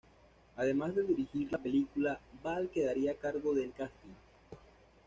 Además 0.55 0.95
de 0.95 1.03
dirigir 1.03 1.51
la 1.51 1.59
película, 1.59 2.19
Ball 2.41 2.71
quedaría 2.71 3.11
a 3.11 3.17
cargo 3.17 3.53
del 3.53 3.71
"casting". 3.71 4.15